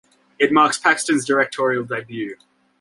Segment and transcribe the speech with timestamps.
[0.39, 2.35] It marks Paxton's directorial debut.